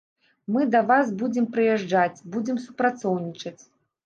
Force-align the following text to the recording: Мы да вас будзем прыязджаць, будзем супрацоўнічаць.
Мы 0.53 0.63
да 0.75 0.79
вас 0.91 1.11
будзем 1.19 1.45
прыязджаць, 1.57 2.23
будзем 2.37 2.57
супрацоўнічаць. 2.65 3.57